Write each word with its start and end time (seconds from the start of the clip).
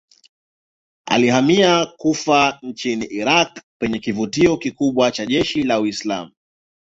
Alihamia 1.05 1.85
Kufa 1.85 2.59
nchini 2.61 3.05
Irak 3.05 3.61
penye 3.79 3.99
kituo 3.99 4.57
kikubwa 4.57 5.11
cha 5.11 5.25
jeshi 5.25 5.63
la 5.63 5.79
Uislamu. 5.79 6.31